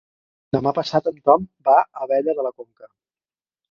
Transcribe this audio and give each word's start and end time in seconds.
Demà 0.57 0.73
passat 0.77 1.11
en 1.13 1.21
Tom 1.29 1.47
va 1.71 1.79
a 1.85 1.87
Abella 2.09 2.39
de 2.43 2.51
la 2.51 2.57
Conca. 2.61 2.95